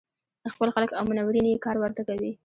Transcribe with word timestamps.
خپل 0.53 0.67
خلک 0.75 0.89
او 0.97 1.03
منورین 1.09 1.45
یې 1.49 1.63
کار 1.65 1.75
ورته 1.79 2.01
کوي. 2.09 2.31